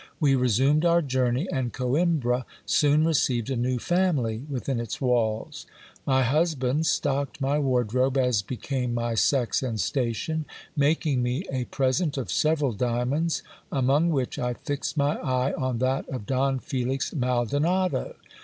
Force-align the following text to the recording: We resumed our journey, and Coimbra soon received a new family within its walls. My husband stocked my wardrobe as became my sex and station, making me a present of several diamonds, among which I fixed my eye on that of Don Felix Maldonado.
We 0.19 0.33
resumed 0.33 0.83
our 0.83 1.03
journey, 1.03 1.47
and 1.51 1.71
Coimbra 1.71 2.45
soon 2.65 3.03
received 3.05 3.51
a 3.51 3.55
new 3.55 3.77
family 3.77 4.39
within 4.49 4.79
its 4.79 4.99
walls. 4.99 5.67
My 6.07 6.23
husband 6.23 6.87
stocked 6.87 7.39
my 7.39 7.59
wardrobe 7.59 8.17
as 8.17 8.41
became 8.41 8.95
my 8.95 9.13
sex 9.13 9.61
and 9.61 9.79
station, 9.79 10.45
making 10.75 11.21
me 11.21 11.43
a 11.51 11.65
present 11.65 12.17
of 12.17 12.31
several 12.31 12.71
diamonds, 12.73 13.43
among 13.71 14.09
which 14.09 14.39
I 14.39 14.55
fixed 14.55 14.97
my 14.97 15.19
eye 15.19 15.53
on 15.53 15.77
that 15.77 16.09
of 16.09 16.25
Don 16.25 16.57
Felix 16.57 17.13
Maldonado. 17.13 18.15